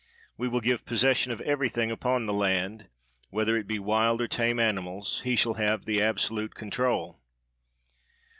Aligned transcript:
We 0.35 0.47
will 0.47 0.61
give 0.61 0.83
possession 0.83 1.31
of 1.31 1.41
everything 1.41 1.91
upon 1.91 2.25
the 2.25 2.33
land, 2.33 2.87
whether 3.29 3.55
it 3.55 3.67
be 3.67 3.77
wild 3.77 4.19
or 4.19 4.27
tame 4.27 4.57
animals; 4.59 5.21
he 5.23 5.35
shall 5.35 5.53
have 5.61 5.85
the 5.85 6.01
absolute 6.01 6.55
con 6.55 6.71
trol. 6.71 7.17